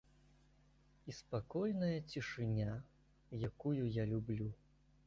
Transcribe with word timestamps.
І 1.11 1.15
спакойная 1.17 1.91
цішыня, 2.15 2.71
якую 3.53 3.81
я 4.03 4.13
люблю. 4.17 4.53